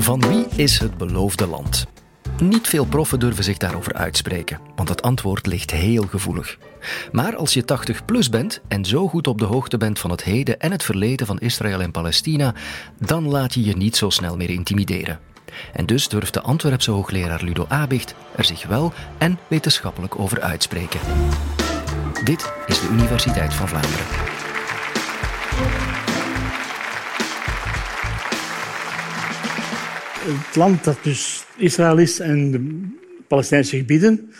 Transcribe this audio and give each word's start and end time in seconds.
Van 0.00 0.20
wie 0.20 0.46
is 0.56 0.78
het 0.78 0.96
beloofde 0.96 1.46
land? 1.46 1.86
Niet 2.40 2.68
veel 2.68 2.84
proffen 2.84 3.20
durven 3.20 3.44
zich 3.44 3.56
daarover 3.56 3.94
uitspreken, 3.94 4.60
want 4.76 4.88
het 4.88 5.02
antwoord 5.02 5.46
ligt 5.46 5.70
heel 5.70 6.02
gevoelig. 6.02 6.58
Maar 7.12 7.36
als 7.36 7.54
je 7.54 7.64
80 7.64 8.04
plus 8.04 8.28
bent 8.28 8.60
en 8.68 8.84
zo 8.84 9.08
goed 9.08 9.26
op 9.26 9.38
de 9.38 9.44
hoogte 9.44 9.76
bent 9.76 9.98
van 9.98 10.10
het 10.10 10.24
heden 10.24 10.60
en 10.60 10.70
het 10.70 10.82
verleden 10.82 11.26
van 11.26 11.38
Israël 11.38 11.80
en 11.80 11.90
Palestina, 11.90 12.54
dan 12.98 13.28
laat 13.28 13.54
je 13.54 13.64
je 13.64 13.76
niet 13.76 13.96
zo 13.96 14.10
snel 14.10 14.36
meer 14.36 14.50
intimideren. 14.50 15.20
En 15.72 15.86
dus 15.86 16.08
durft 16.08 16.34
de 16.34 16.42
Antwerpse 16.42 16.90
hoogleraar 16.90 17.42
Ludo 17.42 17.64
Abicht 17.68 18.14
er 18.36 18.44
zich 18.44 18.66
wel 18.66 18.92
en 19.18 19.38
wetenschappelijk 19.48 20.18
over 20.18 20.40
uitspreken. 20.40 21.00
Dit 22.24 22.52
is 22.66 22.80
de 22.80 22.88
Universiteit 22.88 23.54
van 23.54 23.68
Vlaanderen. 23.68 24.06
Het 30.28 30.56
land 30.56 30.84
dat 30.84 30.98
dus 31.02 31.44
Israël 31.56 31.98
is 31.98 32.20
en 32.20 32.50
de 32.50 32.88
Palestijnse 33.28 33.76
gebieden 33.76 34.30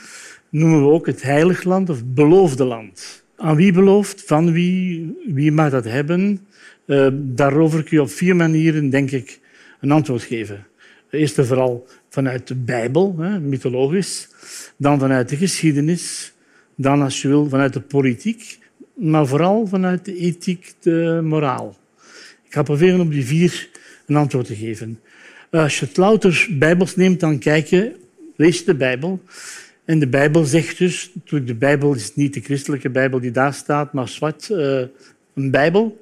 noemen 0.50 0.80
we 0.80 0.88
ook 0.88 1.06
het 1.06 1.22
heilig 1.22 1.64
land 1.64 1.90
of 1.90 2.04
beloofde 2.04 2.64
land. 2.64 3.24
Aan 3.36 3.56
wie 3.56 3.72
beloofd? 3.72 4.22
Van 4.26 4.52
wie? 4.52 5.12
Wie 5.26 5.52
mag 5.52 5.70
dat 5.70 5.84
hebben? 5.84 6.46
Uh, 6.86 7.08
daarover 7.12 7.82
kun 7.82 7.96
je 7.96 8.02
op 8.02 8.10
vier 8.10 8.36
manieren, 8.36 8.90
denk 8.90 9.10
ik, 9.10 9.40
een 9.80 9.90
antwoord 9.90 10.22
geven. 10.22 10.66
Eerst 11.10 11.38
en 11.38 11.46
vooral 11.46 11.86
vanuit 12.08 12.46
de 12.46 12.54
Bijbel, 12.54 13.14
hè, 13.18 13.40
mythologisch. 13.40 14.28
Dan 14.76 14.98
vanuit 14.98 15.28
de 15.28 15.36
geschiedenis. 15.36 16.32
Dan, 16.74 17.02
als 17.02 17.22
je 17.22 17.28
wil, 17.28 17.48
vanuit 17.48 17.72
de 17.72 17.80
politiek. 17.80 18.58
Maar 18.94 19.26
vooral 19.26 19.66
vanuit 19.66 20.04
de 20.04 20.16
ethiek, 20.16 20.74
de 20.80 21.20
moraal. 21.22 21.76
Ik 22.44 22.52
ga 22.52 22.62
proberen 22.62 23.00
op 23.00 23.10
die 23.10 23.24
vier 23.26 23.68
een 24.06 24.16
antwoord 24.16 24.46
te 24.46 24.56
geven. 24.56 25.00
Als 25.50 25.78
je 25.78 25.86
het 25.86 25.96
louter 25.96 26.46
Bijbels 26.50 26.96
neemt, 26.96 27.20
dan 27.20 27.38
kijk 27.38 27.66
je, 27.66 27.96
lees 28.36 28.64
de 28.64 28.74
Bijbel. 28.74 29.20
En 29.84 29.98
de 29.98 30.08
Bijbel 30.08 30.44
zegt 30.44 30.78
dus, 30.78 31.10
de 31.24 31.54
Bijbel 31.54 31.94
is 31.94 32.14
niet 32.14 32.34
de 32.34 32.40
christelijke 32.40 32.90
Bijbel 32.90 33.20
die 33.20 33.30
daar 33.30 33.54
staat, 33.54 33.92
maar 33.92 34.16
wat, 34.18 34.48
uh, 34.52 34.80
een 35.34 35.50
Bijbel, 35.50 36.00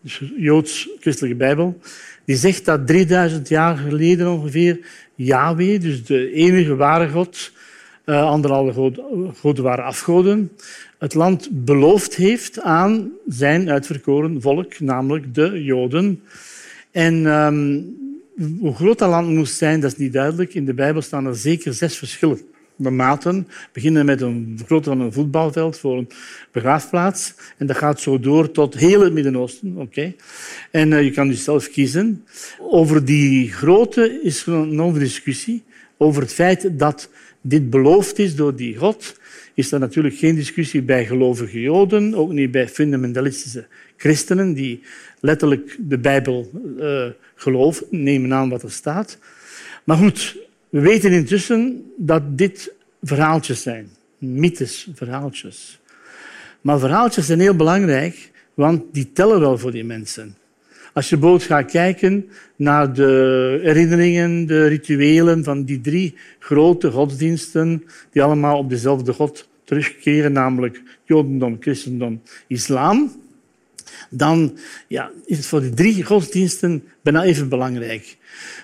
dus 0.00 0.22
Joods-christelijke 0.36 1.36
Bijbel, 1.36 1.78
die 2.24 2.36
zegt 2.36 2.64
dat 2.64 2.86
3000 2.86 3.48
jaar 3.48 3.76
geleden 3.76 4.30
ongeveer 4.32 4.78
Yahweh, 5.14 5.80
dus 5.80 6.04
de 6.04 6.32
enige 6.32 6.76
ware 6.76 7.08
God, 7.08 7.52
uh, 8.04 8.22
anderhalve 8.22 8.92
goden 9.34 9.64
waren 9.64 9.84
afgoden, 9.84 10.50
het 10.98 11.14
land 11.14 11.48
beloofd 11.50 12.14
heeft 12.14 12.60
aan 12.60 13.10
zijn 13.28 13.70
uitverkoren 13.70 14.40
volk, 14.40 14.80
namelijk 14.80 15.34
de 15.34 15.64
Joden. 15.64 16.22
En 16.90 17.26
um, 17.26 17.96
hoe 18.60 18.74
groot 18.74 18.98
dat 18.98 19.08
land 19.10 19.28
moest 19.28 19.56
zijn, 19.56 19.80
dat 19.80 19.92
is 19.92 19.98
niet 19.98 20.12
duidelijk. 20.12 20.54
In 20.54 20.64
de 20.64 20.74
Bijbel 20.74 21.02
staan 21.02 21.26
er 21.26 21.36
zeker 21.36 21.74
zes 21.74 21.96
verschillende 21.96 22.44
maten. 22.76 23.48
Beginnen 23.72 24.06
met 24.06 24.20
een 24.20 24.60
grootte 24.66 24.88
van 24.88 25.00
een 25.00 25.12
voetbalveld 25.12 25.78
voor 25.78 25.98
een 25.98 26.08
begraafplaats. 26.52 27.34
En 27.56 27.66
dat 27.66 27.76
gaat 27.76 28.00
zo 28.00 28.20
door 28.20 28.50
tot 28.50 28.74
heel 28.74 29.00
het 29.00 29.12
Midden-Oosten. 29.12 29.76
Oké. 29.76 30.14
En 30.70 30.90
uh, 30.90 31.02
je 31.02 31.10
kan 31.10 31.28
dus 31.28 31.44
zelf 31.44 31.70
kiezen. 31.70 32.24
Over 32.58 33.04
die 33.04 33.52
grootte 33.52 34.20
is 34.22 34.46
er 34.46 34.52
een 34.52 34.92
discussie. 34.92 35.62
Over 35.96 36.22
het 36.22 36.32
feit 36.32 36.78
dat 36.78 37.10
dit 37.40 37.70
beloofd 37.70 38.18
is 38.18 38.36
door 38.36 38.56
die 38.56 38.76
God, 38.76 39.16
is 39.54 39.72
er 39.72 39.78
natuurlijk 39.78 40.16
geen 40.16 40.34
discussie 40.34 40.82
bij 40.82 41.06
gelovige 41.06 41.60
Joden, 41.60 42.14
ook 42.14 42.32
niet 42.32 42.50
bij 42.50 42.68
fundamentalistische 42.68 43.66
christenen 43.96 44.52
die 44.52 44.82
letterlijk 45.20 45.76
de 45.78 45.98
Bijbel 45.98 46.50
uh, 46.78 47.06
geloven, 47.34 47.86
nemen 47.90 48.34
aan 48.34 48.48
wat 48.48 48.62
er 48.62 48.70
staat. 48.70 49.18
Maar 49.84 49.96
goed, 49.96 50.36
we 50.68 50.80
weten 50.80 51.12
intussen 51.12 51.84
dat 51.96 52.38
dit 52.38 52.74
verhaaltjes 53.02 53.62
zijn, 53.62 53.90
mythes, 54.18 54.88
verhaaltjes. 54.94 55.80
Maar 56.60 56.78
verhaaltjes 56.78 57.26
zijn 57.26 57.40
heel 57.40 57.56
belangrijk, 57.56 58.30
want 58.54 58.82
die 58.92 59.12
tellen 59.12 59.40
wel 59.40 59.58
voor 59.58 59.70
die 59.70 59.84
mensen. 59.84 60.36
Als 60.92 61.08
je 61.08 61.16
bijvoorbeeld 61.16 61.48
gaat 61.50 61.70
kijken 61.70 62.28
naar 62.56 62.92
de 62.92 63.60
herinneringen, 63.62 64.46
de 64.46 64.66
rituelen 64.66 65.44
van 65.44 65.64
die 65.64 65.80
drie 65.80 66.14
grote 66.38 66.90
godsdiensten, 66.90 67.84
die 68.10 68.22
allemaal 68.22 68.58
op 68.58 68.70
dezelfde 68.70 69.12
God 69.12 69.48
terugkeren, 69.64 70.32
namelijk 70.32 70.82
Jodendom, 71.04 71.56
Christendom, 71.60 72.22
Islam, 72.46 73.12
dan 74.10 74.58
ja, 74.86 75.10
is 75.24 75.36
het 75.36 75.46
voor 75.46 75.60
die 75.60 75.74
drie 75.74 76.04
godsdiensten 76.04 76.84
bijna 77.02 77.22
even 77.22 77.48
belangrijk. 77.48 78.16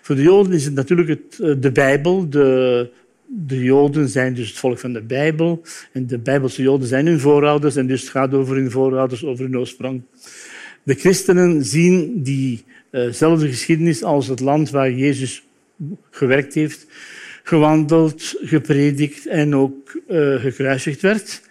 Voor 0.02 0.14
de 0.14 0.22
Joden 0.22 0.52
is 0.52 0.64
het 0.64 0.74
natuurlijk 0.74 1.08
het, 1.08 1.40
eh, 1.40 1.54
de 1.58 1.72
Bijbel. 1.72 2.30
De, 2.30 2.90
de 3.26 3.62
Joden 3.62 4.08
zijn 4.08 4.34
dus 4.34 4.48
het 4.48 4.58
volk 4.58 4.78
van 4.78 4.92
de 4.92 5.02
Bijbel. 5.02 5.62
En 5.92 6.06
de 6.06 6.18
Bijbelse 6.18 6.62
Joden 6.62 6.88
zijn 6.88 7.06
hun 7.06 7.20
voorouders. 7.20 7.76
En 7.76 7.86
dus 7.86 8.00
het 8.00 8.10
gaat 8.10 8.34
over 8.34 8.56
hun 8.56 8.70
voorouders, 8.70 9.24
over 9.24 9.44
hun 9.44 9.58
oorsprong. 9.58 10.02
De 10.82 10.94
christenen 10.94 11.64
zien 11.64 12.22
diezelfde 12.22 13.48
geschiedenis 13.48 14.02
als 14.02 14.26
het 14.26 14.40
land 14.40 14.70
waar 14.70 14.92
Jezus 14.92 15.42
gewerkt 16.10 16.54
heeft, 16.54 16.86
gewandeld, 17.42 18.34
gepredikt 18.42 19.26
en 19.26 19.54
ook 19.54 20.00
uh, 20.08 20.40
gekruisigd 20.40 21.00
werd. 21.00 21.42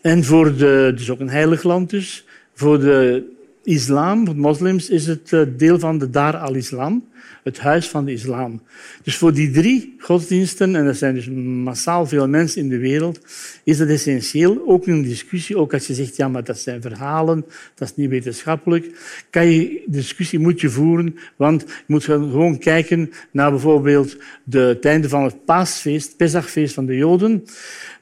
En 0.00 0.24
voor 0.24 0.56
de, 0.56 0.92
dus 0.96 1.10
ook 1.10 1.20
een 1.20 1.28
heilig 1.28 1.62
land 1.62 1.90
dus. 1.90 2.24
Voor 2.54 2.80
de 2.80 3.30
islam, 3.64 4.24
voor 4.26 4.34
de 4.34 4.40
moslims, 4.40 4.88
is 4.90 5.06
het 5.06 5.32
eh, 5.32 5.40
deel 5.56 5.78
van 5.78 5.98
de 5.98 6.10
Dar 6.10 6.36
al-Islam, 6.36 7.04
het 7.42 7.58
huis 7.58 7.88
van 7.88 8.04
de 8.04 8.12
islam. 8.12 8.62
Dus 9.02 9.16
voor 9.16 9.32
die 9.32 9.50
drie 9.50 9.94
godsdiensten, 9.98 10.76
en 10.76 10.86
er 10.86 10.94
zijn 10.94 11.14
dus 11.14 11.28
massaal 11.64 12.06
veel 12.06 12.28
mensen 12.28 12.60
in 12.60 12.68
de 12.68 12.78
wereld, 12.78 13.20
is 13.64 13.78
het 13.78 13.88
essentieel, 13.88 14.62
ook 14.66 14.86
in 14.86 14.92
een 14.92 15.02
discussie, 15.02 15.56
ook 15.56 15.72
als 15.72 15.86
je 15.86 15.94
zegt, 15.94 16.16
ja, 16.16 16.28
maar 16.28 16.44
dat 16.44 16.58
zijn 16.58 16.82
verhalen, 16.82 17.44
dat 17.74 17.88
is 17.88 17.96
niet 17.96 18.10
wetenschappelijk, 18.10 18.90
kan 19.30 19.46
je, 19.46 19.82
discussie 19.86 20.38
moet 20.38 20.60
je 20.60 20.70
voeren, 20.70 21.16
want 21.36 21.60
je 21.60 21.84
moet 21.86 22.04
gewoon 22.04 22.58
kijken 22.58 23.10
naar 23.30 23.50
bijvoorbeeld 23.50 24.16
de, 24.44 24.58
het 24.58 24.84
einde 24.84 25.08
van 25.08 25.24
het 25.24 25.44
paasfeest, 25.44 26.16
Pesachfeest 26.16 26.74
van 26.74 26.86
de 26.86 26.96
Joden. 26.96 27.44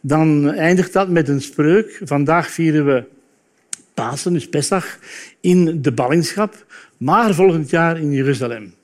Dan 0.01 0.51
eindigt 0.51 0.93
dat 0.93 1.09
met 1.09 1.29
een 1.29 1.43
spreuk. 1.43 2.01
Vandaag 2.05 2.51
vieren 2.51 2.87
we 2.87 3.05
Pasen, 4.01 4.33
dus 4.33 4.49
Pesach, 4.49 4.99
in 5.41 5.83
de 5.83 5.93
ballingschap, 5.93 6.67
maar 6.97 7.35
volgend 7.35 7.71
jaar 7.71 7.99
in 7.99 8.13
Jeruzalem. 8.13 8.75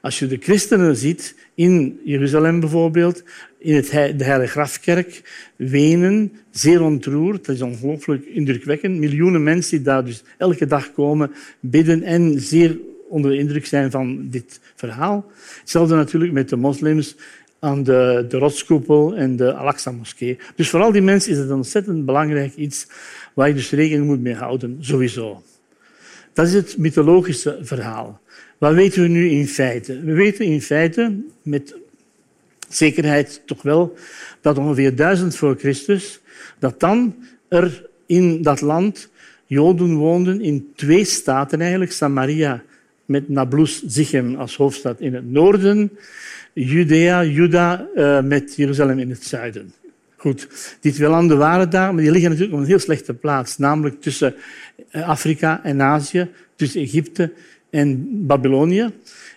Als 0.00 0.18
je 0.18 0.26
de 0.26 0.38
christenen 0.40 0.96
ziet 0.96 1.34
in 1.54 2.00
Jeruzalem 2.04 2.60
bijvoorbeeld, 2.60 3.22
in 3.58 3.74
het, 3.74 3.90
de 3.90 4.24
Heilige 4.24 4.50
Grafkerk, 4.52 5.22
wenen, 5.56 6.32
zeer 6.50 6.82
ontroerd. 6.82 7.44
Dat 7.46 7.54
is 7.54 7.62
ongelooflijk 7.62 8.24
indrukwekkend. 8.24 8.98
Miljoenen 8.98 9.42
mensen 9.42 9.76
die 9.76 9.86
daar 9.86 10.04
dus 10.04 10.22
elke 10.38 10.66
dag 10.66 10.92
komen, 10.92 11.32
bidden 11.60 12.02
en 12.02 12.40
zeer 12.40 12.78
onder 13.08 13.30
de 13.30 13.38
indruk 13.38 13.66
zijn 13.66 13.90
van 13.90 14.28
dit 14.30 14.60
verhaal. 14.74 15.30
Hetzelfde 15.60 15.94
natuurlijk 15.94 16.32
met 16.32 16.48
de 16.48 16.56
moslims 16.56 17.16
aan 17.62 17.82
de, 17.82 18.24
de 18.28 18.38
rotskoepel 18.38 19.14
en 19.14 19.36
de 19.36 19.54
Al-Aqsa-moskee. 19.54 20.38
Dus 20.56 20.70
voor 20.70 20.80
al 20.80 20.92
die 20.92 21.02
mensen 21.02 21.32
is 21.32 21.38
het 21.38 21.48
een 21.48 21.56
ontzettend 21.56 22.04
belangrijk 22.04 22.54
iets 22.54 22.86
waar 23.34 23.48
je 23.48 23.54
dus 23.54 23.70
rekening 23.70 24.06
moet 24.06 24.20
mee 24.20 24.34
houden, 24.34 24.76
sowieso. 24.80 25.42
Dat 26.32 26.46
is 26.46 26.54
het 26.54 26.78
mythologische 26.78 27.58
verhaal. 27.60 28.20
Wat 28.58 28.74
weten 28.74 29.02
we 29.02 29.08
nu 29.08 29.28
in 29.28 29.48
feite? 29.48 30.00
We 30.00 30.12
weten 30.12 30.44
in 30.44 30.62
feite 30.62 31.16
met 31.42 31.76
zekerheid 32.68 33.42
toch 33.46 33.62
wel 33.62 33.94
dat 34.40 34.58
ongeveer 34.58 34.96
duizend 34.96 35.36
voor 35.36 35.56
Christus, 35.58 36.20
dat 36.58 36.80
dan 36.80 37.14
er 37.48 37.86
in 38.06 38.42
dat 38.42 38.60
land 38.60 39.10
Joden 39.46 39.94
woonden 39.94 40.40
in 40.40 40.72
twee 40.76 41.04
staten 41.04 41.60
eigenlijk, 41.60 41.92
Samaria 41.92 42.62
met 43.04 43.28
Nablus 43.28 43.82
Zichem 43.86 44.34
als 44.34 44.56
hoofdstad 44.56 45.00
in 45.00 45.14
het 45.14 45.30
noorden, 45.30 45.90
Judea, 46.52 47.24
Juda 47.24 47.88
uh, 47.94 48.20
met 48.20 48.54
Jeruzalem 48.56 48.98
in 48.98 49.10
het 49.10 49.24
zuiden. 49.24 49.72
Goed, 50.16 50.48
die 50.80 50.92
twee 50.92 51.08
landen 51.08 51.38
waren 51.38 51.70
daar, 51.70 51.94
maar 51.94 52.02
die 52.02 52.12
liggen 52.12 52.30
natuurlijk 52.30 52.56
op 52.56 52.62
een 52.62 52.68
heel 52.68 52.78
slechte 52.78 53.14
plaats, 53.14 53.58
namelijk 53.58 54.00
tussen 54.00 54.34
eh, 54.90 55.08
Afrika 55.08 55.64
en 55.64 55.82
Azië, 55.82 56.28
tussen 56.56 56.80
Egypte 56.80 57.32
en 57.70 58.08
Babylonië. 58.26 58.90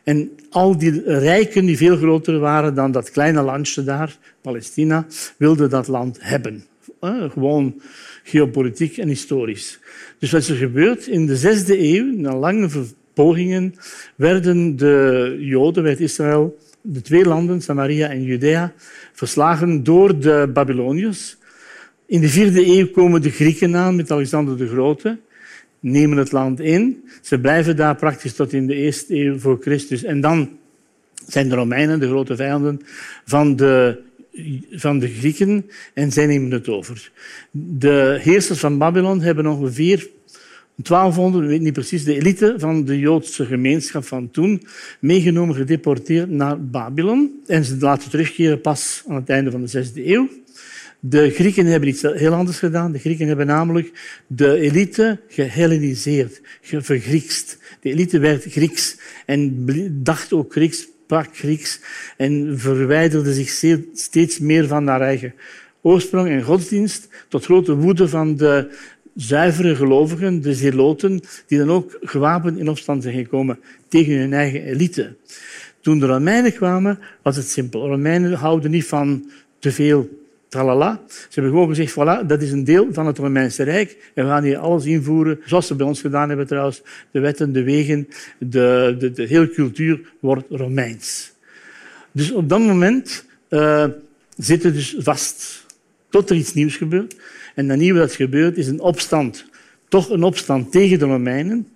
En 0.04 0.32
al 0.50 0.78
die 0.78 1.02
rijken 1.06 1.66
die 1.66 1.78
veel 1.78 1.98
groter 1.98 2.40
waren 2.40 2.76
dan 2.76 2.92
dat 2.92 3.12
kleine 3.12 3.42
landje 3.42 3.84
daar, 3.84 4.18
Palestina, 4.42 5.06
wilden 5.38 5.70
dat 5.70 5.88
land 5.88 6.18
hebben. 6.22 6.66
Eh, 7.00 7.32
gewoon 7.32 7.82
geopolitiek 8.24 8.98
en 8.98 9.08
historisch. 9.08 9.80
Dus 10.20 10.32
wat 10.32 10.42
is 10.42 10.50
er 10.50 10.56
gebeurd? 10.56 11.08
In 11.08 11.26
de 11.26 11.36
zesde 11.36 11.80
eeuw, 11.80 12.14
na 12.16 12.36
lange 12.36 12.70
pogingen, 13.14 13.76
werden 14.16 14.76
de 14.76 15.38
Joden, 15.40 15.84
werd 15.84 16.00
Israël, 16.00 16.58
de 16.86 17.02
twee 17.02 17.26
landen, 17.26 17.62
Samaria 17.62 18.10
en 18.10 18.24
Judea, 18.24 18.74
verslagen 19.14 19.84
door 19.84 20.20
de 20.20 20.50
Babyloniërs. 20.54 21.38
In 22.06 22.22
de 22.22 22.30
vierde 22.30 22.66
eeuw 22.66 22.88
komen 22.88 23.22
de 23.22 23.30
Grieken 23.30 23.76
aan 23.76 23.96
met 23.96 24.12
Alexander 24.12 24.58
de 24.58 24.68
Grote, 24.68 25.18
nemen 25.80 26.18
het 26.18 26.32
land 26.32 26.60
in. 26.60 27.04
Ze 27.22 27.40
blijven 27.40 27.76
daar 27.76 27.96
praktisch 27.96 28.34
tot 28.34 28.54
in 28.54 28.68
de 28.68 28.76
eerste 28.76 29.16
eeuw 29.16 29.40
voor 29.40 29.58
Christus. 29.62 30.04
En 30.04 30.22
dan 30.22 30.50
zijn 31.28 31.50
de 31.50 31.56
Romeinen 31.56 32.00
de 32.00 32.08
grote 32.08 32.36
vijanden 32.36 32.82
van 33.26 33.56
de, 33.56 34.00
van 34.72 35.00
de 35.00 35.08
Grieken 35.08 35.70
en 35.94 36.12
zij 36.12 36.26
nemen 36.26 36.52
het 36.52 36.70
over. 36.70 37.12
De 37.52 38.18
heersers 38.22 38.60
van 38.60 38.78
Babylon 38.78 39.22
hebben 39.22 39.48
ongeveer 39.48 40.08
1200, 40.76 41.44
ik 41.44 41.50
weet 41.50 41.62
niet 41.62 41.74
precies, 41.74 42.04
de 42.04 42.16
elite 42.16 42.54
van 42.58 42.86
de 42.86 43.00
Joodse 43.00 43.46
gemeenschap 43.46 44.06
van 44.06 44.32
toen 44.32 44.64
meegenomen, 45.00 45.56
gedeporteerd 45.56 46.30
naar 46.30 46.66
Babylon. 46.66 47.42
En 47.48 47.64
ze 47.64 47.78
laten 47.80 48.10
terugkeren 48.10 48.62
pas 48.62 49.04
aan 49.08 49.16
het 49.16 49.30
einde 49.30 49.52
van 49.52 49.62
de 49.62 49.68
zesde 49.68 50.12
eeuw. 50.14 50.30
De 51.00 51.30
Grieken 51.30 51.66
hebben 51.66 51.90
iets 51.90 52.02
heel 52.02 52.34
anders 52.34 52.60
gedaan. 52.60 52.92
De 52.92 53.00
Grieken 53.00 53.28
hebben 53.28 53.46
namelijk 53.46 53.92
de 54.28 54.60
elite 54.60 55.20
gehelleniseerd, 55.28 56.42
vergriekst. 56.62 57.58
De 57.80 57.90
elite 57.90 58.20
werd 58.20 58.44
Grieks 58.44 58.98
en 59.26 59.66
dacht 60.04 60.34
ook 60.34 60.52
Grieks, 60.52 60.88
sprak 61.06 61.38
Grieks 61.38 61.80
en 62.18 62.60
verwijderde 62.60 63.34
zich 63.34 63.80
steeds 63.94 64.40
meer 64.40 64.68
van 64.68 64.88
haar 64.88 65.02
eigen 65.02 65.34
oorsprong 65.82 66.30
en 66.30 66.44
godsdienst, 66.44 67.08
tot 67.28 67.46
grote 67.46 67.76
woede 67.76 68.10
van 68.10 68.36
de 68.36 68.78
zuivere 69.16 69.76
gelovigen, 69.76 70.42
de 70.42 70.54
zeloten, 70.54 71.22
die 71.48 71.58
dan 71.58 71.72
ook 71.72 71.98
gewapend 72.02 72.58
in 72.58 72.70
opstand 72.70 73.04
zijn 73.04 73.16
gekomen 73.16 73.60
tegen 73.88 74.18
hun 74.18 74.34
eigen 74.34 74.64
elite. 74.64 75.16
Toen 75.82 76.00
de 76.00 76.06
Romeinen 76.06 76.54
kwamen, 76.54 77.00
was 77.22 77.36
het 77.36 77.50
simpel. 77.50 77.88
Romeinen 77.88 78.34
houden 78.34 78.72
niet 78.72 78.86
van 78.86 79.32
te 79.60 79.72
veel 79.72 80.10
tralala. 80.48 81.02
Ze 81.08 81.28
hebben 81.30 81.52
gewoon 81.52 81.68
gezegd, 81.68 81.92
voilà, 81.92 82.26
dat 82.28 82.42
is 82.42 82.52
een 82.52 82.64
deel 82.64 82.88
van 82.92 83.06
het 83.06 83.18
Romeinse 83.18 83.64
Rijk. 83.64 84.12
En 84.14 84.24
we 84.24 84.30
gaan 84.30 84.44
hier 84.44 84.58
alles 84.58 84.86
invoeren, 84.86 85.40
zoals 85.46 85.68
ze 85.68 85.76
bij 85.76 85.86
ons 85.86 86.02
gedaan 86.02 86.28
hebben 86.28 86.48
trouwens. 86.48 86.82
De 87.12 87.20
wetten, 87.20 87.54
de 87.54 87.64
wegen, 87.64 88.08
de, 88.38 88.96
de, 89.00 89.12
de 89.12 89.24
hele 89.24 89.50
cultuur 89.50 90.14
wordt 90.20 90.46
Romeins. 90.50 91.32
Dus 92.12 92.32
op 92.32 92.50
dat 92.50 92.60
moment 92.60 93.26
uh, 93.50 93.86
zitten 94.38 94.74
dus 94.74 94.96
vast, 94.98 95.66
tot 96.10 96.30
er 96.30 96.36
iets 96.36 96.54
nieuws 96.54 96.76
gebeurt. 96.76 97.16
En 97.56 97.68
dat 97.68 97.78
nieuwe 97.78 98.00
dat 98.00 98.14
gebeurt 98.14 98.58
is 98.58 98.68
een 98.68 98.80
opstand. 98.80 99.46
Toch 99.88 100.10
een 100.10 100.24
opstand 100.24 100.72
tegen 100.72 101.00
de 101.00 101.06
Romeinen, 101.06 101.68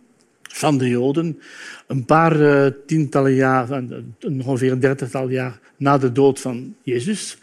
van 0.41 0.77
de 0.77 0.89
Joden. 0.89 1.39
Een 1.87 2.05
paar 2.05 2.39
uh, 2.39 2.65
tientallen 2.85 3.33
jaar, 3.33 3.83
ongeveer 4.19 4.71
een 4.71 4.79
dertigtal 4.79 5.29
jaar 5.29 5.59
na 5.77 5.97
de 5.97 6.11
dood 6.11 6.39
van 6.39 6.75
Jezus. 6.83 7.37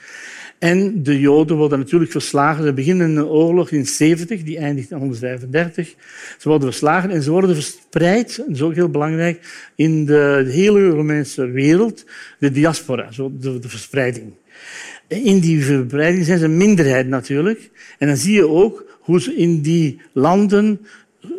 En 0.58 1.02
de 1.02 1.20
Joden 1.20 1.56
worden 1.56 1.78
natuurlijk 1.78 2.10
verslagen. 2.10 2.64
Ze 2.64 2.72
beginnen 2.72 3.16
een 3.16 3.24
oorlog 3.24 3.70
in 3.70 3.86
70, 3.86 4.42
die 4.42 4.58
eindigt 4.58 4.90
in 4.90 4.96
135. 4.96 5.94
Ze 6.38 6.48
worden 6.48 6.68
verslagen 6.68 7.10
en 7.10 7.22
ze 7.22 7.30
worden 7.30 7.54
verspreid, 7.54 8.36
dat 8.36 8.48
is 8.48 8.62
ook 8.62 8.74
heel 8.74 8.88
belangrijk, 8.88 9.68
in 9.74 10.04
de 10.04 10.46
hele 10.48 10.88
Romeinse 10.88 11.50
wereld, 11.50 12.04
de 12.38 12.50
diaspora, 12.50 13.08
de 13.40 13.58
verspreiding. 13.60 14.32
In 15.08 15.38
die 15.38 15.64
verspreiding 15.64 16.24
zijn 16.24 16.38
ze 16.38 16.44
een 16.44 16.56
minderheid 16.56 17.06
natuurlijk. 17.08 17.70
En 17.98 18.06
dan 18.06 18.16
zie 18.16 18.34
je 18.34 18.48
ook 18.48 18.84
hoe 19.00 19.20
ze 19.20 19.36
in 19.36 19.60
die 19.60 20.00
landen 20.12 20.80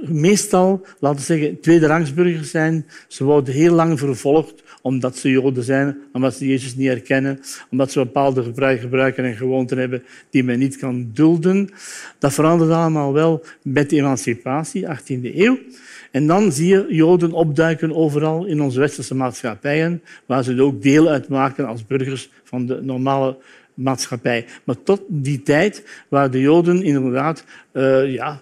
meestal, 0.01 0.85
laten 0.99 1.19
we 1.19 1.25
zeggen, 1.25 1.59
tweederangsburgers 1.59 2.49
zijn. 2.49 2.85
Ze 3.07 3.23
worden 3.23 3.53
heel 3.53 3.73
lang 3.73 3.99
vervolgd 3.99 4.63
omdat 4.87 5.17
ze 5.17 5.29
Joden 5.29 5.63
zijn, 5.63 5.97
omdat 6.13 6.35
ze 6.35 6.47
Jezus 6.47 6.75
niet 6.75 6.87
herkennen, 6.87 7.39
omdat 7.71 7.91
ze 7.91 7.99
bepaalde 7.99 8.43
gebruiken 8.79 9.23
en 9.23 9.35
gewoonten 9.35 9.77
hebben 9.77 10.03
die 10.29 10.43
men 10.43 10.59
niet 10.59 10.77
kan 10.77 11.09
dulden. 11.13 11.69
Dat 12.19 12.33
verandert 12.33 12.71
allemaal 12.71 13.13
wel 13.13 13.43
met 13.61 13.89
de 13.89 13.95
emancipatie, 13.95 14.85
18e 14.85 15.35
eeuw. 15.35 15.57
En 16.11 16.27
dan 16.27 16.51
zie 16.51 16.67
je 16.67 16.85
Joden 16.89 17.31
opduiken 17.31 17.95
overal 17.95 18.45
in 18.45 18.61
onze 18.61 18.79
westerse 18.79 19.15
maatschappijen, 19.15 20.01
waar 20.25 20.43
ze 20.43 20.61
ook 20.61 20.81
deel 20.81 21.07
uitmaken 21.07 21.65
als 21.65 21.85
burgers 21.85 22.29
van 22.43 22.65
de 22.65 22.81
normale 22.81 23.37
maatschappij. 23.73 24.45
Maar 24.63 24.83
tot 24.83 25.01
die 25.07 25.43
tijd 25.43 25.83
waren 26.09 26.31
de 26.31 26.39
Joden 26.39 26.83
inderdaad 26.83 27.43
uh, 27.73 28.13
ja, 28.13 28.41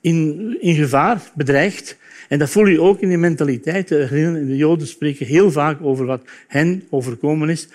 in, 0.00 0.56
in 0.60 0.74
gevaar, 0.74 1.20
bedreigd. 1.34 2.00
En 2.32 2.38
dat 2.38 2.50
voel 2.50 2.66
je 2.66 2.80
ook 2.80 3.00
in 3.00 3.08
die 3.08 3.18
mentaliteit. 3.18 3.88
De 3.88 4.56
Joden 4.56 4.86
spreken 4.86 5.26
heel 5.26 5.50
vaak 5.50 5.82
over 5.82 6.06
wat 6.06 6.22
hen 6.48 6.82
overkomen 6.90 7.48
is. 7.48 7.68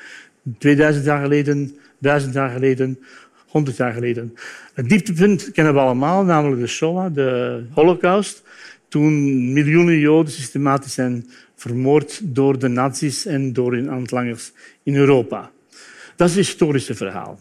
2000 0.57 1.06
jaar 1.06 1.21
geleden, 1.21 1.77
1000 1.98 2.33
jaar 2.33 2.50
geleden, 2.50 3.00
100 3.48 3.77
jaar 3.77 3.94
geleden. 3.94 4.36
Het 4.74 4.89
dieptepunt 4.89 5.51
kennen 5.51 5.74
we 5.74 5.80
allemaal, 5.80 6.24
namelijk 6.24 6.62
de 6.62 6.68
Shoah, 6.68 7.13
de 7.13 7.63
Holocaust. 7.71 8.44
Toen 8.88 9.13
miljoenen 9.54 10.00
Joden 10.00 10.33
systematisch 10.33 10.94
zijn 10.94 11.30
vermoord 11.56 12.19
door 12.24 12.59
de 12.59 12.68
nazi's 12.68 13.25
en 13.25 13.54
door 13.54 13.74
hun 13.74 13.89
aantlangers 13.89 14.51
in 14.83 14.95
Europa. 14.95 15.51
Dat 16.15 16.30
is 16.30 16.36
het 16.36 16.45
historische 16.45 16.95
verhaal. 16.95 17.39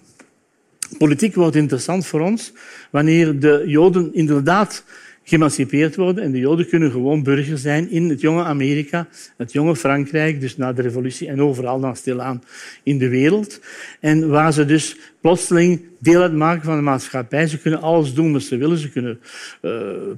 Politiek 0.98 1.34
wordt 1.34 1.56
interessant 1.56 2.06
voor 2.06 2.20
ons 2.20 2.52
wanneer 2.90 3.38
de 3.38 3.62
Joden 3.66 4.14
inderdaad 4.14 4.84
geëmancipeerd 5.28 5.96
worden 5.96 6.24
en 6.24 6.32
de 6.32 6.38
Joden 6.38 6.68
kunnen 6.68 6.90
gewoon 6.90 7.22
burger 7.22 7.58
zijn 7.58 7.90
in 7.90 8.08
het 8.08 8.20
jonge 8.20 8.44
Amerika, 8.44 9.08
het 9.36 9.52
jonge 9.52 9.76
Frankrijk, 9.76 10.40
dus 10.40 10.56
na 10.56 10.72
de 10.72 10.82
revolutie 10.82 11.28
en 11.28 11.42
overal 11.42 11.80
dan 11.80 11.96
stilaan 11.96 12.42
in 12.82 12.98
de 12.98 13.08
wereld. 13.08 13.60
En 14.00 14.28
waar 14.28 14.52
ze 14.52 14.64
dus 14.64 14.96
plotseling 15.26 15.80
deel 16.00 16.22
uitmaken 16.22 16.64
van 16.64 16.76
de 16.76 16.82
maatschappij. 16.82 17.46
Ze 17.46 17.58
kunnen 17.58 17.80
alles 17.80 18.14
doen 18.14 18.32
wat 18.32 18.42
ze 18.42 18.56
willen. 18.56 18.78
Ze 18.78 18.90
kunnen 18.90 19.18
uh, 19.62 19.72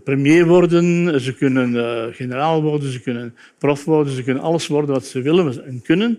premier 0.05 0.47
worden, 0.47 1.21
ze 1.21 1.35
kunnen 1.35 1.75
uh, 1.75 2.05
generaal 2.11 2.63
worden, 2.63 2.93
ze 2.93 3.01
kunnen 3.01 3.35
prof 3.59 3.85
worden, 3.85 4.13
ze 4.13 4.23
kunnen 4.23 4.43
alles 4.43 4.67
worden 4.67 4.91
wat 4.95 5.07
ze 5.07 5.23
willen 5.23 5.65
en 5.67 5.83
kunnen. 5.83 6.19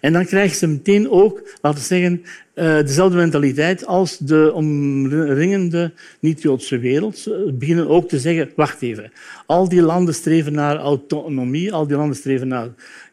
En 0.00 0.12
dan 0.12 0.24
krijgen 0.24 0.56
ze 0.56 0.66
meteen 0.66 1.10
ook, 1.10 1.56
laten 1.62 1.80
we 1.80 1.86
zeggen, 1.86 2.22
uh, 2.54 2.76
dezelfde 2.76 3.16
mentaliteit 3.16 3.86
als 3.86 4.18
de 4.18 4.50
omringende 4.54 5.92
niet-Joodse 6.20 6.78
wereld. 6.78 7.18
Ze 7.18 7.54
beginnen 7.58 7.88
ook 7.88 8.08
te 8.08 8.18
zeggen, 8.18 8.50
wacht 8.56 8.82
even, 8.82 9.12
al 9.46 9.68
die 9.68 9.82
landen 9.82 10.14
streven 10.14 10.52
naar 10.52 10.76
autonomie, 10.76 11.72
al 11.72 11.86
die 11.86 11.96
landen 11.96 12.16
streven 12.16 12.48
naar 12.48 12.68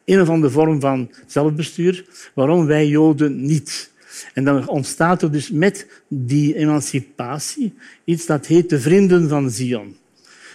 een 0.06 0.22
of 0.22 0.30
andere 0.30 0.54
vorm 0.54 0.80
van 0.80 1.12
zelfbestuur. 1.28 2.06
Waarom 2.34 2.66
wij 2.66 2.88
Joden 2.88 3.46
niet? 3.46 3.91
En 4.34 4.44
dan 4.44 4.68
ontstaat 4.68 5.22
er 5.22 5.32
dus 5.32 5.52
met 5.52 5.88
die 6.08 6.56
emancipatie 6.56 7.74
iets 8.04 8.26
dat 8.26 8.46
heet 8.46 8.70
de 8.70 8.80
Vrienden 8.80 9.30
van 9.30 9.50
Zion. 9.50 9.96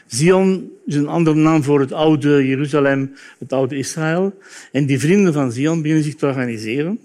Zion 0.07 0.71
is 0.87 0.95
een 0.95 1.09
andere 1.09 1.37
naam 1.37 1.63
voor 1.63 1.81
het 1.81 1.93
oude 1.93 2.47
Jeruzalem, 2.47 3.13
het 3.39 3.53
oude 3.53 3.77
Israël. 3.77 4.39
En 4.73 4.87
die 4.87 4.99
Vrienden 4.99 5.33
van 5.33 5.53
Zion 5.53 5.83
beginnen 5.83 6.05
zich 6.05 6.15
te 6.15 6.27
organiseren. 6.27 6.99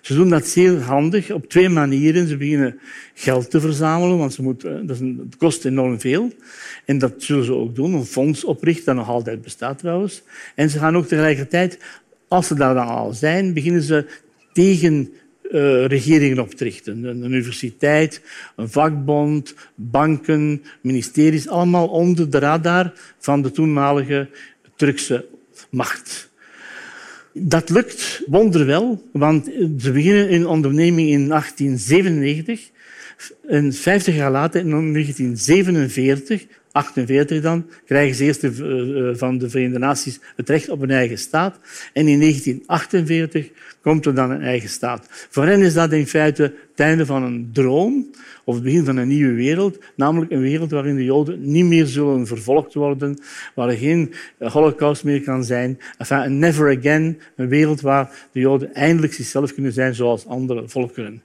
Ze 0.00 0.14
doen 0.14 0.30
dat 0.30 0.46
zeer 0.46 0.80
handig 0.80 1.30
op 1.30 1.48
twee 1.48 1.68
manieren. 1.68 2.28
Ze 2.28 2.36
beginnen 2.36 2.78
geld 3.14 3.50
te 3.50 3.60
verzamelen, 3.60 4.18
want 4.18 4.34
ze 4.34 4.42
moeten, 4.42 4.86
dat 4.86 4.98
het 4.98 5.36
kost 5.36 5.64
enorm 5.64 6.00
veel. 6.00 6.32
En 6.84 6.98
dat 6.98 7.14
zullen 7.16 7.44
ze 7.44 7.52
ook 7.52 7.74
doen, 7.74 7.94
een 7.94 8.04
fonds 8.04 8.44
oprichten, 8.44 8.84
dat 8.84 8.94
nog 8.94 9.08
altijd 9.08 9.42
bestaat 9.42 9.78
trouwens. 9.78 10.22
En 10.54 10.70
ze 10.70 10.78
gaan 10.78 10.96
ook 10.96 11.06
tegelijkertijd, 11.06 11.78
als 12.28 12.46
ze 12.46 12.54
daar 12.54 12.74
dan 12.74 12.86
al 12.86 13.12
zijn, 13.12 13.54
beginnen 13.54 13.82
ze 13.82 14.06
tegen 14.52 15.12
uh, 15.50 15.86
regeringen 15.86 16.38
op 16.38 16.54
te 16.54 16.64
richten. 16.64 17.04
Een 17.04 17.24
universiteit, 17.24 18.20
een 18.56 18.68
vakbond, 18.68 19.54
banken, 19.74 20.62
ministeries, 20.80 21.48
allemaal 21.48 21.88
onder 21.88 22.30
de 22.30 22.38
radar 22.38 22.92
van 23.18 23.42
de 23.42 23.50
toenmalige 23.50 24.28
Turkse 24.76 25.26
macht. 25.70 26.30
Dat 27.32 27.70
lukt 27.70 28.22
wonderwel, 28.26 29.02
want 29.12 29.44
ze 29.78 29.92
beginnen 29.92 30.34
een 30.34 30.46
onderneming 30.46 31.08
in 31.08 31.28
1897 31.28 32.70
en 33.46 33.72
50 33.72 34.14
jaar 34.14 34.30
later, 34.30 34.60
in 34.60 34.70
1947, 34.70 36.46
48 36.78 37.40
dan, 37.40 37.66
krijgen 37.86 38.16
ze 38.16 38.24
eerst 38.24 38.40
de, 38.40 38.50
uh, 38.50 39.18
van 39.18 39.38
de 39.38 39.50
Verenigde 39.50 39.78
Naties 39.78 40.20
het 40.36 40.48
recht 40.48 40.68
op 40.68 40.82
een 40.82 40.90
eigen 40.90 41.18
staat. 41.18 41.58
En 41.92 42.08
in 42.08 42.20
1948 42.20 43.50
komt 43.82 44.06
er 44.06 44.14
dan 44.14 44.30
een 44.30 44.42
eigen 44.42 44.68
staat. 44.68 45.06
Voor 45.30 45.46
hen 45.46 45.60
is 45.60 45.74
dat 45.74 45.92
in 45.92 46.06
feite 46.06 46.42
het 46.42 46.80
einde 46.80 47.06
van 47.06 47.22
een 47.22 47.50
droom 47.52 48.10
of 48.44 48.54
het 48.54 48.64
begin 48.64 48.84
van 48.84 48.96
een 48.96 49.08
nieuwe 49.08 49.32
wereld, 49.32 49.78
namelijk 49.96 50.30
een 50.30 50.40
wereld 50.40 50.70
waarin 50.70 50.96
de 50.96 51.04
Joden 51.04 51.50
niet 51.50 51.64
meer 51.64 51.86
zullen 51.86 52.26
vervolgd 52.26 52.74
worden, 52.74 53.18
waar 53.54 53.68
er 53.68 53.76
geen 53.76 54.14
holocaust 54.38 55.04
meer 55.04 55.22
kan 55.22 55.44
zijn. 55.44 55.78
Een 56.08 56.38
never 56.38 56.78
again, 56.78 57.18
een 57.36 57.48
wereld 57.48 57.80
waar 57.80 58.10
de 58.32 58.40
Joden 58.40 58.74
eindelijk 58.74 59.12
zichzelf 59.12 59.54
kunnen 59.54 59.72
zijn 59.72 59.94
zoals 59.94 60.26
andere 60.26 60.68
volkeren. 60.68 61.22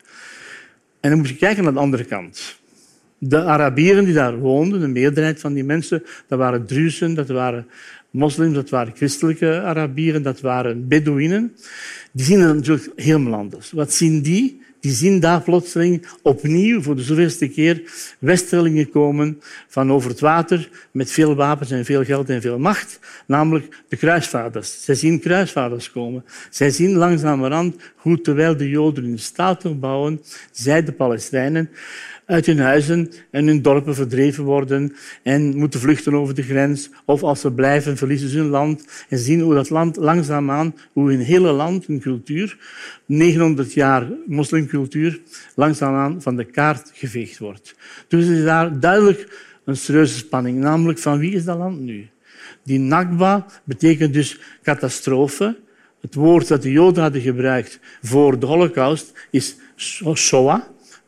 En 1.00 1.10
dan 1.10 1.17
moet 1.17 1.29
je 1.29 1.36
kijken 1.36 1.63
naar 1.63 1.74
de 1.74 1.79
andere 1.79 2.03
kant. 2.03 2.62
De 3.25 3.44
Arabieren 3.44 4.06
die 4.06 4.13
daar 4.13 4.38
woonden, 4.38 4.80
de 4.80 4.88
meerderheid 4.88 5.39
van 5.39 5.53
die 5.53 5.63
mensen, 5.63 6.03
dat 6.27 6.39
waren 6.39 6.65
Druzen, 6.65 7.13
dat 7.13 7.27
waren 7.27 7.68
moslims, 8.10 8.53
dat 8.53 8.70
waren 8.70 8.94
christelijke 8.96 9.62
Arabieren, 9.62 10.24
dat 10.24 10.42
waren 10.42 10.88
Bedouinen. 10.88 11.56
Die 12.12 12.25
zien 12.25 12.39
het 12.39 12.56
natuurlijk 12.56 12.92
helemaal 12.96 13.39
anders. 13.39 13.72
Wat 13.72 13.94
zien 13.94 14.22
die? 14.22 14.62
die 14.84 14.92
zien 14.92 15.20
daar 15.20 15.42
plotseling 15.42 16.06
opnieuw 16.22 16.82
voor 16.82 16.96
de 16.96 17.03
zoveelste 17.03 17.48
keer 17.48 17.82
westerlingen 18.20 18.89
komen 18.89 19.42
van 19.68 19.92
over 19.92 20.10
het 20.10 20.20
water 20.20 20.70
met 20.92 21.12
veel 21.12 21.36
wapens 21.36 21.72
en 21.72 21.86
veel 21.86 22.03
geld 22.03 22.30
en 22.30 22.42
veel 22.42 22.60
macht, 22.60 23.00
namelijk 23.27 23.84
de 23.88 23.96
kruisvaarders. 23.96 24.84
Zij 24.84 24.96
zien 24.96 25.20
kruisvaarders 25.20 25.92
komen. 25.92 26.25
Zij 26.50 26.70
zien 26.70 26.96
langzamerhand 26.96 27.75
hoe 27.96 28.22
terwijl 28.22 28.58
de 28.58 28.70
Joden 28.70 29.03
hun 29.03 29.20
staat 29.20 29.80
bouwen, 29.80 30.22
zij 30.51 30.84
de 30.84 30.92
Palestijnen 30.92 31.70
uit 32.34 32.46
hun 32.46 32.60
huizen 32.60 33.12
en 33.32 33.48
hun 33.48 33.62
dorpen 33.62 33.96
verdreven 33.96 34.44
worden 34.44 34.96
en 35.24 35.58
moeten 35.58 35.80
vluchten 35.80 36.13
over 36.13 36.36
de 36.36 36.42
grens. 36.42 36.90
Of 37.06 37.24
als 37.24 37.40
ze 37.40 37.52
blijven, 37.52 37.98
verliezen 37.98 38.30
ze 38.30 38.38
hun 38.38 38.48
land 38.48 38.86
en 39.10 39.18
zien 39.18 39.42
hoe 39.42 39.54
dat 39.54 39.70
land 39.70 39.96
langzaamaan, 39.96 40.75
hoe 40.94 41.10
hun 41.10 41.20
hele 41.20 41.52
land, 41.52 41.86
hun 41.86 42.00
cultuur, 42.00 42.58
900 43.06 43.74
jaar 43.74 44.08
moslimcultuur, 44.25 45.22
langzaamaan 45.56 46.22
van 46.22 46.36
de 46.36 46.44
kaart 46.44 46.92
geveegd 46.94 47.38
wordt. 47.38 47.75
Dus 48.08 48.28
is 48.28 48.44
daar 48.44 48.80
duidelijk 48.80 49.28
een 49.66 49.78
serieuze 49.78 50.18
spanning, 50.18 50.60
namelijk 50.60 51.00
van 51.00 51.20
wie 51.20 51.34
is 51.34 51.46
dat 51.46 51.58
land 51.58 51.80
nu? 51.80 52.08
Die 52.63 52.80
Nakba 52.80 53.46
betekent 53.63 54.13
dus 54.13 54.40
catastrofe. 54.63 55.58
Het 56.02 56.16
woord 56.16 56.48
dat 56.48 56.62
de 56.62 56.72
Joden 56.72 57.04
hadden 57.04 57.22
gebruikt 57.22 57.80
voor 58.02 58.40
de 58.40 58.46
Holocaust 58.46 59.28
is 59.32 59.56
Shoah. 60.16 60.62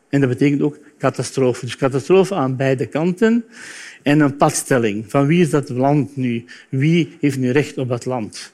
En 0.10 0.20
dat 0.20 0.30
betekent 0.30 0.62
ook 0.62 0.78
catastrofe. 0.98 1.66
Dus 1.66 1.76
catastrofe 1.76 2.36
aan 2.36 2.56
beide 2.56 2.86
kanten. 2.86 3.46
En 4.02 4.20
een 4.20 4.38
padstelling. 4.38 5.06
Van 5.08 5.26
wie 5.26 5.42
is 5.42 5.50
dat 5.50 5.70
land 5.70 6.16
nu? 6.16 6.46
Wie 6.70 7.18
heeft 7.20 7.38
nu 7.38 7.52
recht 7.52 7.78
op 7.78 7.90
dat 7.90 8.06
land? 8.06 8.54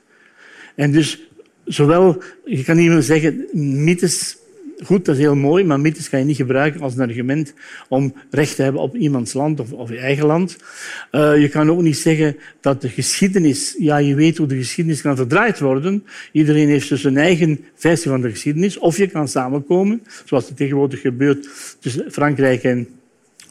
En 0.76 0.92
dus 0.92 1.30
zowel, 1.66 2.24
je 2.46 2.64
kan 2.64 2.76
niet 2.76 2.90
meer 2.90 3.02
zeggen, 3.02 3.48
mythes 3.84 4.38
goed, 4.84 5.06
dat 5.06 5.16
is 5.16 5.22
heel 5.22 5.36
mooi, 5.36 5.64
maar 5.64 5.80
mythes 5.80 6.10
kan 6.10 6.20
je 6.20 6.26
niet 6.26 6.36
gebruiken 6.36 6.82
als 6.82 6.96
een 6.96 7.02
argument 7.02 7.54
om 7.90 8.14
recht 8.30 8.56
te 8.56 8.62
hebben 8.62 8.82
op 8.82 8.96
iemands 8.96 9.34
land 9.34 9.72
of, 9.72 9.90
je 9.90 9.98
eigen 9.98 10.26
land. 10.26 10.58
Uh, 11.12 11.42
je 11.42 11.50
kan 11.50 11.72
ook 11.72 11.82
niet 11.82 11.98
zeggen 11.98 12.38
dat 12.62 12.82
de 12.82 12.90
geschiedenis, 12.90 13.76
ja, 13.78 13.98
je 13.98 14.16
weet 14.16 14.38
hoe 14.38 14.48
de 14.48 14.58
geschiedenis 14.58 15.02
kan 15.02 15.16
verdraaid 15.16 15.60
worden. 15.60 16.04
Iedereen 16.32 16.68
heeft 16.68 16.90
dus 16.90 17.04
een 17.04 17.18
eigen 17.18 17.60
versie 17.76 18.12
van 18.12 18.22
de 18.22 18.30
geschiedenis. 18.30 18.78
Of 18.78 18.98
je 18.98 19.08
kan 19.08 19.28
samenkomen, 19.28 20.04
zoals 20.26 20.48
het 20.48 20.58
tegenwoordig 20.58 21.02
gebeurt 21.02 21.48
tussen 21.80 22.12
Frankrijk 22.12 22.64
en 22.64 22.88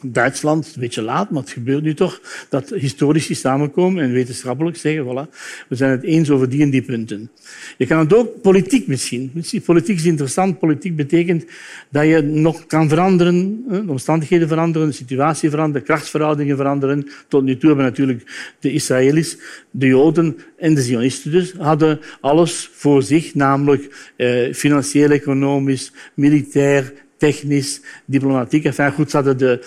Duitsland, 0.03 0.71
een 0.73 0.81
beetje 0.81 1.01
laat, 1.01 1.31
maar 1.31 1.41
het 1.41 1.51
gebeurt 1.51 1.83
nu 1.83 1.93
toch, 1.93 2.21
dat 2.49 2.69
historici 2.69 3.35
samenkomen 3.35 4.03
en 4.03 4.11
wetenschappelijk 4.11 4.77
zeggen, 4.77 5.05
voilà, 5.05 5.29
we 5.67 5.75
zijn 5.75 5.91
het 5.91 6.03
eens 6.03 6.29
over 6.29 6.49
die 6.49 6.61
en 6.61 6.69
die 6.69 6.81
punten. 6.81 7.31
Je 7.77 7.85
kan 7.85 7.99
het 7.99 8.13
ook 8.13 8.41
politiek 8.41 8.87
misschien. 8.87 9.31
Politiek 9.65 9.97
is 9.97 10.05
interessant. 10.05 10.59
Politiek 10.59 10.95
betekent 10.95 11.45
dat 11.89 12.05
je 12.05 12.21
nog 12.21 12.65
kan 12.65 12.89
veranderen, 12.89 13.63
de 13.67 13.83
omstandigheden 13.87 14.47
veranderen, 14.47 14.87
de 14.87 14.93
situatie 14.93 15.49
veranderen, 15.49 15.83
krachtsverhoudingen 15.87 16.57
veranderen. 16.57 17.07
Tot 17.27 17.43
nu 17.43 17.57
toe 17.57 17.69
hebben 17.69 17.85
natuurlijk 17.85 18.53
de 18.59 18.71
Israëli's, 18.71 19.37
de 19.71 19.87
Joden 19.87 20.37
en 20.57 20.73
de 20.73 20.81
Zionisten 20.81 21.31
dus, 21.31 21.53
hadden 21.57 21.99
alles 22.21 22.69
voor 22.73 23.03
zich, 23.03 23.35
namelijk 23.35 24.11
eh, 24.15 24.53
financieel, 24.53 25.09
economisch, 25.09 25.91
militair, 26.13 26.93
technisch, 27.21 27.81
diplomatiek. 28.05 28.65
Enfin, 28.65 28.91
goed, 28.91 29.11
ze 29.11 29.35
de, 29.35 29.59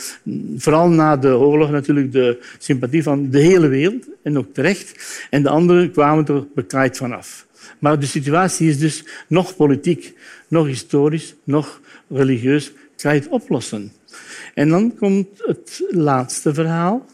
vooral 0.56 0.88
na 0.88 1.16
de 1.16 1.36
oorlog 1.36 1.70
natuurlijk 1.70 2.12
de 2.12 2.38
sympathie 2.58 3.02
van 3.02 3.30
de 3.30 3.38
hele 3.38 3.68
wereld, 3.68 4.08
en 4.22 4.38
ook 4.38 4.54
terecht. 4.54 5.26
En 5.30 5.42
de 5.42 5.48
anderen 5.48 5.90
kwamen 5.90 6.26
er 6.26 6.46
bekaaid 6.54 6.96
vanaf. 6.96 7.46
Maar 7.78 7.98
de 7.98 8.06
situatie 8.06 8.68
is 8.68 8.78
dus 8.78 9.04
nog 9.28 9.56
politiek, 9.56 10.14
nog 10.48 10.66
historisch, 10.66 11.34
nog 11.44 11.80
religieus. 12.08 12.72
Ga 12.96 13.10
je 13.10 13.20
het 13.20 13.28
oplossen? 13.28 13.92
En 14.54 14.68
dan 14.68 14.94
komt 14.98 15.28
het 15.36 15.84
laatste 15.90 16.54
verhaal, 16.54 17.06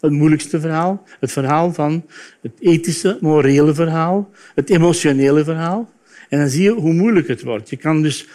het 0.00 0.12
moeilijkste 0.12 0.60
verhaal, 0.60 1.06
het 1.20 1.32
verhaal 1.32 1.72
van 1.72 2.04
het 2.40 2.52
ethische, 2.60 3.18
morele 3.20 3.74
verhaal, 3.74 4.30
het 4.54 4.70
emotionele 4.70 5.44
verhaal. 5.44 5.90
En 6.28 6.38
dan 6.38 6.48
zie 6.48 6.62
je 6.62 6.70
hoe 6.70 6.92
moeilijk 6.92 7.28
het 7.28 7.42
wordt. 7.42 7.70
Je 7.70 7.76
kan 7.76 8.02
dus 8.02 8.26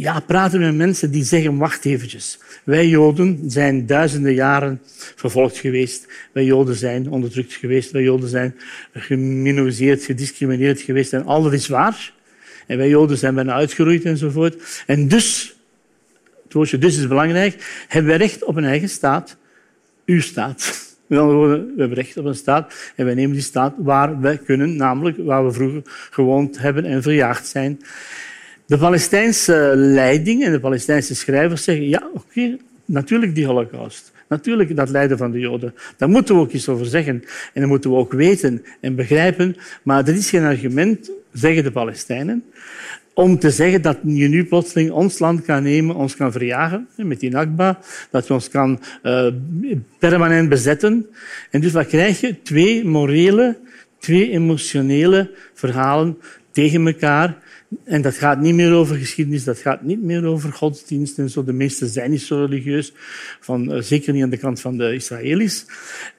ja, 0.00 0.20
praten 0.20 0.60
met 0.60 0.74
mensen 0.74 1.10
die 1.10 1.24
zeggen, 1.24 1.56
wacht 1.56 1.84
eventjes. 1.84 2.38
Wij 2.64 2.88
Joden 2.88 3.38
zijn 3.46 3.86
duizenden 3.86 4.34
jaren 4.34 4.80
vervolgd 5.16 5.56
geweest. 5.56 6.06
Wij 6.32 6.44
Joden 6.44 6.76
zijn 6.76 7.10
onderdrukt 7.10 7.52
geweest. 7.52 7.90
Wij 7.90 8.02
Joden 8.02 8.28
zijn 8.28 8.54
geminoriseerd, 8.92 10.04
gediscrimineerd 10.04 10.80
geweest. 10.80 11.12
En 11.12 11.24
al 11.24 11.42
dat 11.42 11.52
is 11.52 11.68
waar. 11.68 12.12
En 12.66 12.76
wij 12.76 12.88
Joden 12.88 13.18
zijn 13.18 13.34
bijna 13.34 13.52
uitgeroeid 13.52 14.04
enzovoort. 14.04 14.82
En 14.86 15.08
dus, 15.08 15.56
het 16.44 16.52
woordje 16.52 16.78
dus 16.78 16.96
is 16.96 17.08
belangrijk, 17.08 17.84
hebben 17.88 18.10
wij 18.10 18.18
recht 18.18 18.44
op 18.44 18.56
een 18.56 18.64
eigen 18.64 18.88
staat. 18.88 19.36
Uw 20.06 20.20
staat. 20.20 20.88
Andere 21.10 21.36
woorden, 21.36 21.66
we 21.74 21.80
hebben 21.80 21.98
recht 21.98 22.16
op 22.16 22.24
een 22.24 22.34
staat 22.34 22.92
en 22.96 23.04
wij 23.04 23.14
nemen 23.14 23.32
die 23.32 23.42
staat 23.42 23.74
waar 23.78 24.20
we 24.20 24.38
kunnen, 24.38 24.76
namelijk 24.76 25.16
waar 25.18 25.46
we 25.46 25.52
vroeger 25.52 25.82
gewoond 26.10 26.58
hebben 26.58 26.84
en 26.84 27.02
verjaagd 27.02 27.46
zijn. 27.46 27.80
De 28.70 28.78
Palestijnse 28.78 29.72
leiding 29.76 30.44
en 30.44 30.52
de 30.52 30.60
Palestijnse 30.60 31.14
schrijvers 31.14 31.64
zeggen, 31.64 31.88
ja, 31.88 32.10
oké, 32.14 32.56
natuurlijk 32.84 33.34
die 33.34 33.46
holocaust. 33.46 34.12
Natuurlijk 34.28 34.76
dat 34.76 34.88
lijden 34.88 35.18
van 35.18 35.30
de 35.30 35.38
Joden. 35.38 35.74
Daar 35.96 36.08
moeten 36.08 36.34
we 36.34 36.40
ook 36.40 36.50
iets 36.50 36.68
over 36.68 36.86
zeggen. 36.86 37.24
En 37.52 37.60
dat 37.60 37.68
moeten 37.68 37.90
we 37.90 37.96
ook 37.96 38.12
weten 38.12 38.62
en 38.80 38.94
begrijpen. 38.94 39.56
Maar 39.82 40.04
dat 40.04 40.14
is 40.14 40.30
geen 40.30 40.44
argument, 40.44 41.10
zeggen 41.32 41.64
de 41.64 41.70
Palestijnen, 41.70 42.44
om 43.14 43.38
te 43.38 43.50
zeggen 43.50 43.82
dat 43.82 43.98
je 44.04 44.28
nu 44.28 44.44
plotseling 44.44 44.90
ons 44.90 45.18
land 45.18 45.42
kan 45.42 45.62
nemen, 45.62 45.96
ons 45.96 46.16
kan 46.16 46.32
verjagen 46.32 46.88
met 46.96 47.20
die 47.20 47.30
Nakba, 47.30 47.78
dat 48.10 48.26
je 48.26 48.32
ons 48.32 48.48
kan 48.48 48.80
uh, 49.02 49.26
permanent 49.98 50.48
bezetten. 50.48 51.06
En 51.50 51.60
dus 51.60 51.72
wat 51.72 51.86
krijg 51.86 52.20
je? 52.20 52.42
Twee 52.42 52.84
morele, 52.84 53.58
twee 53.98 54.30
emotionele 54.30 55.30
verhalen 55.54 56.16
tegen 56.50 56.86
elkaar 56.86 57.38
en 57.84 58.02
dat 58.02 58.14
gaat 58.14 58.40
niet 58.40 58.54
meer 58.54 58.72
over 58.72 58.96
geschiedenis, 58.96 59.44
dat 59.44 59.58
gaat 59.58 59.82
niet 59.82 60.02
meer 60.02 60.24
over 60.24 60.52
godsdienst 60.52 61.18
en 61.18 61.30
zo. 61.30 61.44
De 61.44 61.52
meesten 61.52 61.88
zijn 61.88 62.10
niet 62.10 62.22
zo 62.22 62.44
religieus, 62.44 62.92
van, 63.40 63.74
uh, 63.74 63.82
zeker 63.82 64.12
niet 64.12 64.22
aan 64.22 64.30
de 64.30 64.36
kant 64.36 64.60
van 64.60 64.76
de 64.76 64.94
Israëli's. 64.94 65.66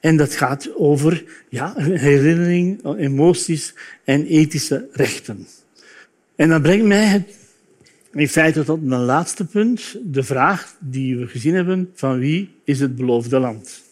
En 0.00 0.16
dat 0.16 0.34
gaat 0.34 0.76
over 0.76 1.24
ja, 1.48 1.74
herinnering, 1.76 2.96
emoties 2.98 3.74
en 4.04 4.26
ethische 4.26 4.88
rechten. 4.92 5.46
En 6.36 6.48
dat 6.48 6.62
brengt 6.62 6.86
mij 6.86 7.24
in 8.12 8.28
feite 8.28 8.64
tot 8.64 8.82
mijn 8.82 9.00
laatste 9.00 9.44
punt, 9.44 9.96
de 10.02 10.22
vraag 10.22 10.74
die 10.80 11.16
we 11.16 11.26
gezien 11.26 11.54
hebben 11.54 11.90
van 11.94 12.18
wie 12.18 12.50
is 12.64 12.80
het 12.80 12.96
beloofde 12.96 13.38
land. 13.38 13.82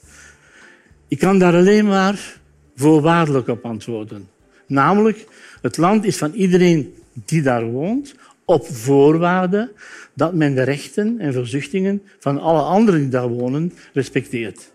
Ik 1.08 1.18
kan 1.18 1.38
daar 1.38 1.54
alleen 1.54 1.86
maar 1.86 2.40
voorwaardelijk 2.76 3.48
op 3.48 3.64
antwoorden. 3.64 4.28
Namelijk, 4.70 5.26
het 5.62 5.76
land 5.76 6.04
is 6.04 6.16
van 6.16 6.32
iedereen 6.32 6.94
die 7.12 7.42
daar 7.42 7.64
woont, 7.64 8.14
op 8.44 8.66
voorwaarde 8.66 9.72
dat 10.14 10.34
men 10.34 10.54
de 10.54 10.62
rechten 10.62 11.18
en 11.18 11.32
verzuchtingen 11.32 12.02
van 12.18 12.40
alle 12.40 12.62
anderen 12.62 13.00
die 13.00 13.08
daar 13.08 13.28
wonen 13.28 13.72
respecteert. 13.92 14.70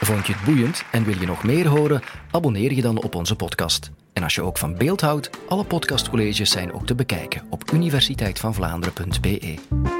Vond 0.00 0.26
je 0.26 0.32
het 0.32 0.44
boeiend 0.44 0.84
en 0.92 1.04
wil 1.04 1.20
je 1.20 1.26
nog 1.26 1.44
meer 1.44 1.68
horen? 1.68 2.02
Abonneer 2.30 2.72
je 2.72 2.82
dan 2.82 3.02
op 3.02 3.14
onze 3.14 3.36
podcast. 3.36 3.90
En 4.12 4.22
als 4.22 4.34
je 4.34 4.42
ook 4.42 4.58
van 4.58 4.76
beeld 4.76 5.00
houdt, 5.00 5.30
alle 5.48 5.64
podcastcolleges 5.64 6.50
zijn 6.50 6.72
ook 6.72 6.86
te 6.86 6.94
bekijken 6.94 7.42
op 7.50 7.70
universiteitvandvlaanderen.be. 7.72 9.99